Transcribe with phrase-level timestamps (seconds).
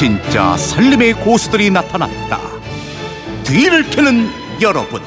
[0.00, 2.40] 진짜 살림의 고수들이 나타났다.
[3.44, 4.30] 뒤를 캐는
[4.62, 5.02] 여러분.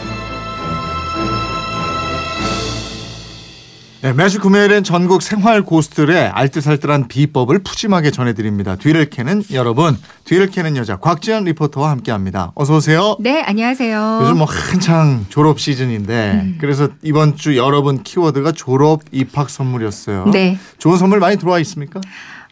[4.04, 8.76] 네, 매주 금요일엔 전국 생활 고수들의 알뜰살뜰한 비법을 푸짐하게 전해드립니다.
[8.76, 12.52] 뒤를 캐는 여러분, 뒤를 캐는 여자 곽지연 리포터와 함께합니다.
[12.54, 13.18] 어서 오세요.
[13.20, 14.20] 네, 안녕하세요.
[14.22, 16.58] 요즘 뭐 한창 졸업 시즌인데 음.
[16.62, 20.26] 그래서 이번 주 여러분 키워드가 졸업 입학 선물이었어요.
[20.32, 20.60] 네.
[20.78, 22.00] 좋은 선물 많이 들어와 있습니까?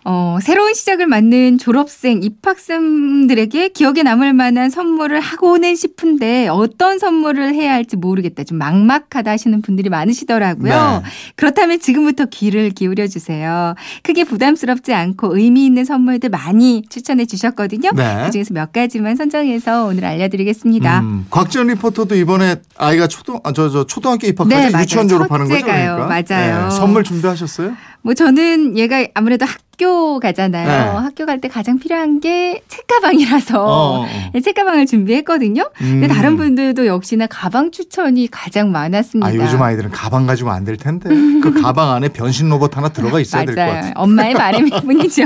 [0.03, 7.73] 어, 새로운 시작을 맞는 졸업생, 입학생들에게 기억에 남을 만한 선물을 하고는 싶은데 어떤 선물을 해야
[7.73, 8.43] 할지 모르겠다.
[8.43, 11.01] 좀 막막하다 하시는 분들이 많으시더라고요.
[11.03, 11.09] 네.
[11.35, 13.75] 그렇다면 지금부터 귀를 기울여 주세요.
[14.01, 17.91] 크게 부담스럽지 않고 의미 있는 선물들 많이 추천해 주셨거든요.
[17.95, 18.23] 네.
[18.25, 20.99] 그중에서 몇 가지만 선정해서 오늘 알려드리겠습니다.
[21.01, 24.81] 음, 곽지연 리포터도 이번에 아이가 초등 아, 저, 저 초등학교 입학하지 네.
[24.81, 25.63] 유치원 졸업하는 거죠.
[25.63, 26.23] 그러니까.
[26.27, 26.71] 맞아요.
[26.71, 27.75] 선물 준비하셨어요?
[28.03, 30.67] 뭐 저는 얘가 아무래도 학교 가잖아요.
[30.67, 30.97] 네.
[30.99, 34.05] 학교 갈 때 가장 필요한 게 책가방이라서 어, 어.
[34.33, 35.69] 네, 책가방을 준비했거든요.
[35.77, 36.11] 근데 음.
[36.11, 39.27] 다른 분들도 역시나 가방 추천이 가장 많았습니다.
[39.27, 41.09] 아, 요즘 아이들은 가방 가지고 안 될 텐데
[41.41, 43.61] 그 가방 안에 변신 로봇 하나 들어가 있어야 될 것.
[43.61, 43.91] 같아요.
[43.95, 45.23] 엄마의 바람일 뿐이죠.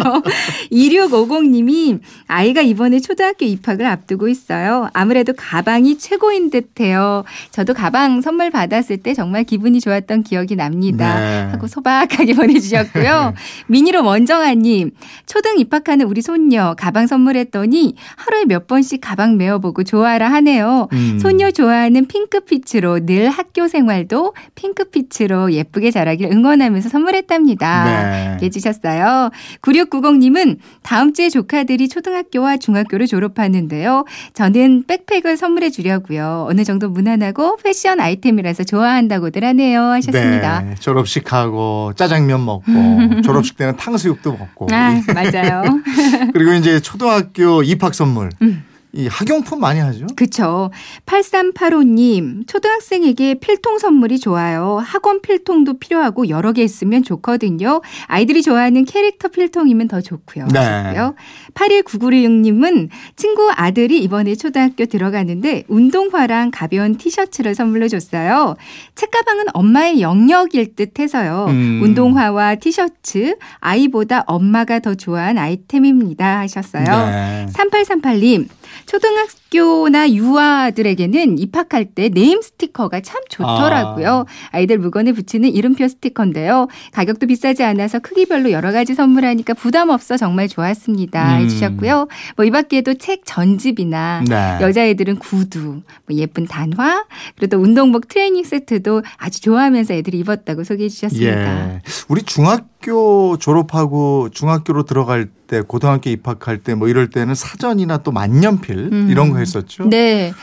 [0.71, 4.89] 2650님이 아이가 이번에 초등학교 입학을 앞두고 있어요.
[4.93, 7.23] 아무래도 가방이 최고인 듯해요.
[7.51, 11.19] 저도 가방 선물 받았을 때 정말 기분이 좋았던 기억이 납니다.
[11.19, 11.49] 네.
[11.51, 13.33] 하고 소박하게 보내주 셨고요.
[13.67, 14.91] 미니로 원정아님
[15.25, 20.87] 초등 입학하는 우리 손녀 가방 선물했더니 하루에 몇 번씩 가방 메어보고 좋아라 하네요.
[20.93, 21.19] 음.
[21.19, 27.83] 손녀 좋아하는 핑크빛으로 늘 학교 생활도 핑크빛으로 예쁘게 자라길 응원하면서 선물했답니다.
[27.85, 28.37] 네.
[28.45, 29.31] 해주셨어요.
[29.61, 34.05] 9690님은 다음 주에 조카들이 초등학교와 중학교를 졸업하는데요.
[34.33, 36.45] 저는 백팩을 선물해 주려고요.
[36.49, 39.81] 어느 정도 무난하고 패션 아이템이라서 좋아한다고들 하네요.
[39.81, 40.61] 하셨습니다.
[40.61, 45.63] 네, 졸업식하고 짜장면 먹고 졸업식 때는 탕수육도 먹고 아, 맞아요.
[46.33, 48.63] 그리고 이제 초등학교 입학 선물 음.
[48.95, 50.07] 이 학용품 많이 하죠.
[50.15, 50.71] 그쵸.
[51.05, 54.81] 8385님, 초등학생에게 필통 선물이 좋아요.
[54.83, 57.81] 학원 필통도 필요하고 여러 개 있으면 좋거든요.
[58.07, 60.47] 아이들이 좋아하는 캐릭터 필통이면 더 좋고요.
[60.53, 60.59] 네.
[60.59, 61.15] 하셨고요.
[61.53, 68.55] 81996님은 친구 아들이 이번에 초등학교 들어가는데 운동화랑 가벼운 티셔츠를 선물로 줬어요.
[68.95, 71.47] 책가방은 엄마의 영역일 듯 해서요.
[71.49, 71.81] 음.
[71.83, 76.39] 운동화와 티셔츠, 아이보다 엄마가 더 좋아한 아이템입니다.
[76.39, 76.83] 하셨어요.
[76.83, 77.45] 네.
[77.51, 78.47] 3838님,
[78.85, 84.25] 초등학교나 유아들에게는 입학할 때 네임 스티커가 참 좋더라고요.
[84.51, 84.59] 아.
[84.59, 86.67] 이들 물건에 붙이는 이름표 스티커인데요.
[86.93, 91.37] 가격도 비싸지 않아서 크기별로 여러 가지 선물하니까 부담 없어 정말 좋았습니다.
[91.37, 91.43] 음.
[91.43, 92.07] 해주셨고요.
[92.37, 94.57] 뭐 이 밖에도 책 전집이나 네.
[94.61, 100.89] 여자애들은 구두, 뭐 예쁜 단화, 그리고 또 운동복 트레이닝 세트도 아주 좋아하면서 애들이 입었다고 소개해
[100.89, 101.73] 주셨습니다.
[101.75, 101.81] 예.
[102.07, 108.11] 우리 중학 교 졸업하고 중학교로 들어갈 때 고등학교 입학할 때 뭐 이럴 때는 사전이나 또
[108.11, 109.07] 만년필 음.
[109.09, 109.89] 이런 거 했었죠.
[109.89, 110.33] 네.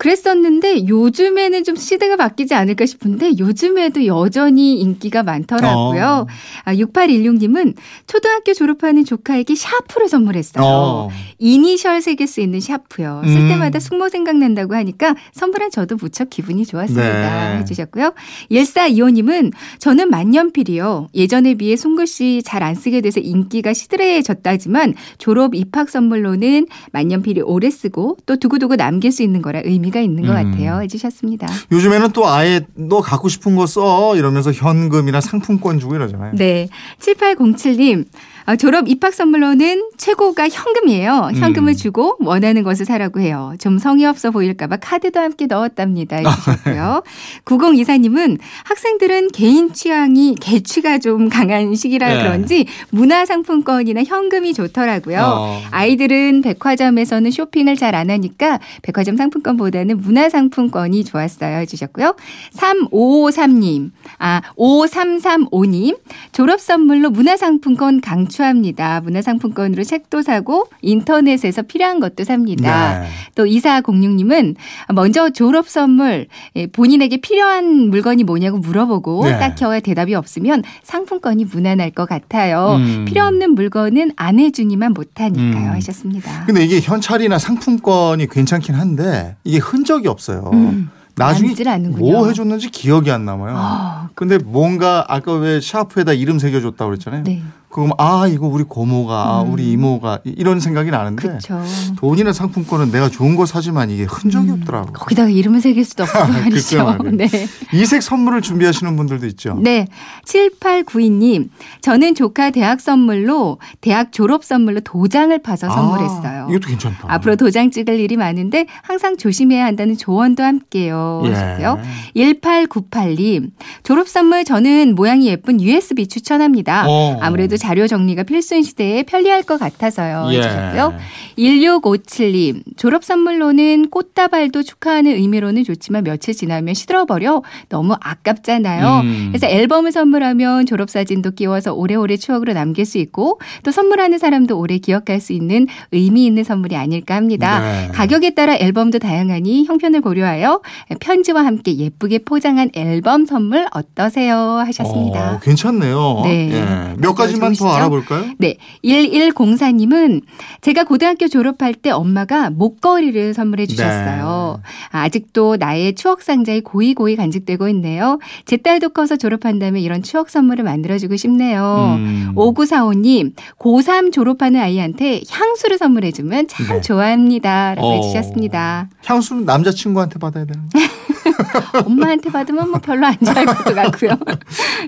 [0.00, 6.26] 그랬었는데 요즘에는 좀 시대가 바뀌지 않을까 싶은데 요즘에도 여전히 인기가 많더라고요.
[6.26, 6.26] 어.
[6.64, 7.74] 아, 6816님은
[8.06, 10.64] 초등학교 졸업하는 조카에게 샤프를 선물했어요.
[10.64, 11.10] 어.
[11.38, 13.22] 이니셜 색에 쓰이는 샤프요.
[13.26, 13.48] 쓸 음.
[13.48, 17.52] 때마다 숙모 생각난다고 하니까 선물한 저도 무척 기분이 좋았습니다.
[17.52, 17.58] 네.
[17.58, 18.14] 해주셨고요.
[18.50, 21.08] 1425님은 저는 만년필이요.
[21.14, 28.18] 예전에 비해 손글씨 잘 안 쓰게 돼서 인기가 시들해졌다지만 졸업 입학 선물로는 만년필이 오래 쓰고
[28.26, 30.50] 또 두고두고 남길 수 있는 거라 의미 가 있는 것 음.
[30.52, 30.80] 같아요.
[30.82, 31.46] 해주셨습니다.
[31.72, 36.32] 요즘에는 또 아예 너 갖고 싶은 거 써 이러면서 현금이나 상품권 주고 이러잖아요.
[36.34, 36.68] 네.
[36.98, 38.06] 7807님.
[38.50, 41.30] 아, 졸업 입학 선물로는 최고가 현금이에요.
[41.36, 41.76] 현금을 음.
[41.76, 43.54] 주고 원하는 것을 사라고 해요.
[43.60, 46.16] 좀 성의 없어 보일까봐 카드도 함께 넣었답니다.
[46.16, 47.04] 해주셨고요.
[47.44, 52.18] 9024님은 학생들은 개인 취향이 개취가 좀 강한 시기라 네.
[52.18, 55.20] 그런지 문화상품권이나 현금이 좋더라고요.
[55.20, 55.62] 어.
[55.70, 61.58] 아이들은 백화점에서는 쇼핑을 잘 안 하니까 백화점 상품권보다는 문화상품권이 좋았어요.
[61.58, 62.14] 해주셨고요.
[62.54, 65.98] 3553님, 아, 5335님,
[66.32, 69.00] 졸업 선물로 문화상품권 강추 합니다.
[69.02, 73.00] 문화상품권으로 책도 사고 인터넷에서 필요한 것도 삽니다.
[73.00, 73.06] 네.
[73.34, 74.56] 또 2406님은
[74.94, 76.26] 먼저 졸업 선물
[76.56, 79.38] 예, 본인에게 필요한 물건이 뭐냐고 물어보고 네.
[79.38, 82.76] 딱히 대답이 없으면 상품권이 무난할 것 같아요.
[82.76, 83.04] 음.
[83.06, 85.66] 필요 없는 물건은 안 해주니만 못하니까요.
[85.66, 85.72] 음.
[85.72, 86.44] 하셨습니다.
[86.46, 90.50] 근데 이게 현찰이나 상품권이 괜찮긴 한데 이게 흔적이 없어요.
[90.52, 90.90] 음.
[91.16, 91.54] 나중에.
[91.90, 93.54] 뭐 해줬는지 기억이 안 남아요.
[93.56, 97.24] 아, 근데 뭔가 아까 왜 샤프에다 이름 새겨줬다고 그랬잖아요.
[97.24, 97.42] 네.
[97.70, 99.52] 그럼 아 이거 우리 고모가 아, 음.
[99.52, 101.62] 우리 이모가 이- 이런 생각이 나는데 그렇죠.
[101.98, 104.92] 돈이나 상품권은 내가 좋은 거 사지만 이게 흔적이 없더라고.
[104.92, 106.98] 거기다가 이름을 새길 수도 없고 말이죠.
[107.14, 107.28] 네.
[107.72, 109.56] 이색 선물을 준비하시는 분들도 있죠.
[109.62, 109.86] 네.
[110.24, 111.48] 7892님,
[111.80, 116.44] 저는 조카 대학 선물로, 대학 졸업 선물로 도장을 파서 선물했어요.
[116.44, 117.04] 아, 이것도 괜찮다.
[117.06, 121.22] 앞으로 도장 찍을 일이 많은데 항상 조심해야 한다는 조언도 함께요.
[121.26, 121.30] 예.
[121.32, 121.78] 하셨고요.
[122.16, 123.50] 1898님,
[123.82, 126.84] 졸업 선물 저는 모양이 예쁜 USB 추천합니다.
[126.88, 127.18] 어.
[127.20, 130.28] 아무래도 자료 정리가 필수인 시대에 편리할 것 같아서요.
[130.32, 130.40] 예.
[130.40, 130.94] 하셨고요.
[131.38, 139.00] 1657님, 졸업 선물로는 꽃다발도 축하하는 의미로는 좋지만 며칠 지나면 시들어버려 너무 아깝잖아요.
[139.00, 139.26] 음.
[139.28, 144.78] 그래서 앨범을 선물하면 졸업 사진도 끼워서 오래오래 추억으로 남길 수 있고 또 선물하는 사람도 오래
[144.78, 147.60] 기억할 수 있는 의미 있는 선물이 아닐까 합니다.
[147.60, 147.88] 네.
[147.92, 150.60] 가격에 따라 앨범도 다양하니 형편을 고려하여
[151.00, 154.36] 편지와 함께 예쁘게 포장한 앨범 선물 어떠세요?
[154.66, 155.34] 하셨습니다.
[155.34, 156.22] 어, 괜찮네요.
[156.24, 156.50] 네.
[156.52, 156.94] 예.
[156.98, 157.64] 몇 가지만 좋으시죠?
[157.64, 158.24] 더 알아볼까요?
[158.38, 158.56] 네.
[158.84, 160.22] 1104님은
[160.60, 164.60] 제가 고등학교 졸업할 때 엄마가 목걸이를 선물해 주셨어요.
[164.62, 164.70] 네.
[164.90, 168.18] 아직도 나의 추억 상자에 고이고이 간직되고 있네요.
[168.44, 171.96] 제 딸도 커서 졸업한다면 이런 추억 선물을 만들어주고 싶네요.
[171.98, 172.32] 음.
[172.36, 176.80] 5945님, 고3 졸업하는 아이한테 향수를 선물해주면 참 네.
[176.80, 177.74] 좋아합니다.
[177.74, 177.94] 라고 어.
[177.94, 178.88] 해주셨습니다.
[179.04, 180.80] 향수는 남자친구한테 받아야 되는 거
[181.86, 184.16] 엄마한테 받으면 뭐 별로 안 좋아할 것도 같고요.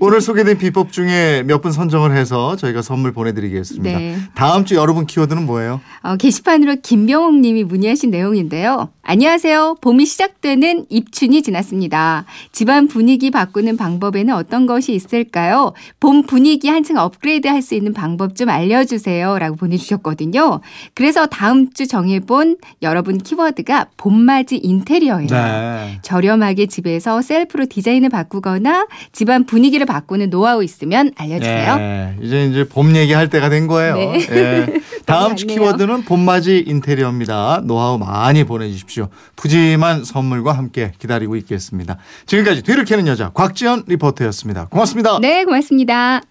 [0.00, 3.98] 오늘 소개된 비법 중에 몇 분 선정을 해서 저희가 선물 보내드리겠습니다.
[3.98, 4.16] 네.
[4.34, 5.80] 다음 주 여러분 키워드는 뭐예요?
[6.02, 8.90] 어, 게시판으로 김병옥 님이 문의하신 내용인데요.
[9.04, 9.78] 안녕하세요.
[9.80, 12.24] 봄이 시작되는 입춘이 지났습니다.
[12.52, 15.72] 집안 분위기 바꾸는 방법에는 어떤 것이 있을까요?
[15.98, 19.38] 봄 분위기 한층 업그레이드 할 수 있는 방법 좀 알려주세요.
[19.38, 20.60] 라고 보내주셨거든요.
[20.94, 25.28] 그래서 다음 주 정해본 여러분 키워드가 봄맞이 인테리어예요.
[25.28, 25.98] 네.
[26.02, 31.76] 저렴하게 집에서 셀프로 디자인을 바꾸거나 집안 분위기를 바꾸는 노하우 있으면 알려주세요.
[31.78, 33.94] 예, 이제 이제 봄 얘기할 때가 된 거예요.
[33.94, 34.18] 네.
[34.30, 34.66] 예.
[35.12, 35.46] 다음 주.
[35.46, 37.62] 키워드는 봄맞이 인테리어입니다.
[37.64, 39.08] 노하우 많이 보내주십시오.
[39.36, 41.98] 푸짐한 선물과 함께 기다리고 있겠습니다.
[42.26, 44.66] 지금까지 뒤를 캐는 여자 곽지연 리포터였습니다.
[44.66, 45.18] 고맙습니다.
[45.20, 46.22] 네, 고맙습니다.